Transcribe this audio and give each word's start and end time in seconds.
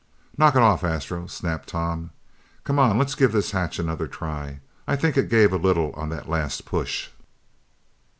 "Knock 0.35 0.55
it 0.55 0.63
off, 0.63 0.83
Astro," 0.83 1.27
snapped 1.27 1.69
Tom. 1.69 2.09
"Come 2.63 2.79
on. 2.79 2.97
Let's 2.97 3.13
give 3.13 3.33
this 3.33 3.51
hatch 3.51 3.77
another 3.77 4.07
try. 4.07 4.61
I 4.87 4.95
think 4.95 5.15
it 5.15 5.29
gave 5.29 5.53
a 5.53 5.57
little 5.57 5.93
on 5.93 6.09
that 6.09 6.27
last 6.27 6.65
push." 6.65 7.09